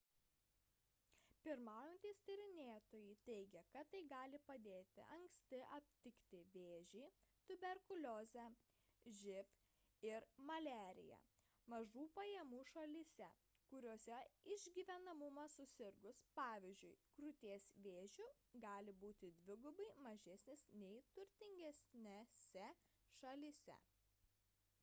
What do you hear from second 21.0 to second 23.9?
turtingesnėse šalyse